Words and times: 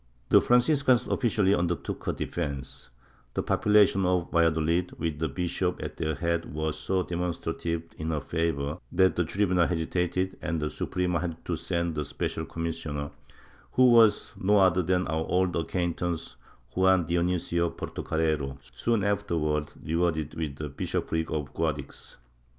The 0.29 0.41
Franciscans 0.41 1.05
officially 1.05 1.53
undertook 1.53 2.05
her 2.05 2.11
defence; 2.11 2.89
the 3.35 3.43
population 3.43 4.03
of 4.03 4.31
Valladolid, 4.31 4.93
with 4.97 5.19
the 5.19 5.29
bishop 5.29 5.79
at 5.79 5.97
their 5.97 6.15
head, 6.15 6.55
were 6.55 6.71
so 6.71 7.03
demonstrative 7.03 7.83
in 7.99 8.09
her 8.09 8.19
favor 8.19 8.79
that 8.91 9.15
the 9.15 9.23
tribunal 9.23 9.67
hesitated, 9.67 10.39
and 10.41 10.59
the 10.59 10.71
Suprema 10.71 11.19
had 11.19 11.45
to 11.45 11.55
send 11.55 11.95
a 11.99 12.03
special 12.03 12.45
commissioner, 12.45 13.11
who 13.73 13.91
was 13.91 14.33
no 14.41 14.57
other 14.57 14.81
than 14.81 15.05
our 15.07 15.23
old 15.27 15.55
ac 15.55 15.67
quaintance 15.67 16.35
Juan 16.75 17.05
Dionisio 17.05 17.69
Portocarrero, 17.69 18.57
soon 18.75 19.03
afterwards 19.03 19.77
rewarded 19.83 20.33
with 20.33 20.55
the 20.55 20.69
bishopric 20.69 21.29
of 21.29 21.53
Guadix. 21.53 22.15